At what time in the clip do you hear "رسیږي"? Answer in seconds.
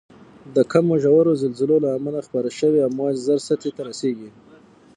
3.89-4.29